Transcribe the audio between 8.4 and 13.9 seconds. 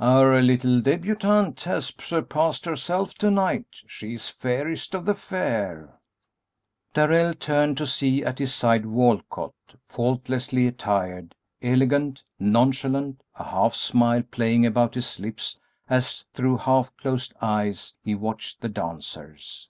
side Walcott, faultlessly attired, elegant, nonchalant; a half